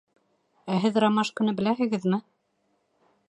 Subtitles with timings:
[0.75, 2.21] Ә һеҙ ромашканы беләһегеҙме?